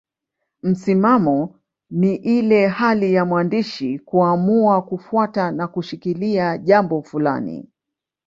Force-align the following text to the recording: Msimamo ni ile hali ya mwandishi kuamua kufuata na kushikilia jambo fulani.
Msimamo 0.63 1.55
ni 1.89 2.15
ile 2.15 2.67
hali 2.67 3.13
ya 3.13 3.25
mwandishi 3.25 3.99
kuamua 3.99 4.81
kufuata 4.81 5.51
na 5.51 5.67
kushikilia 5.67 6.57
jambo 6.57 7.01
fulani. 7.01 7.69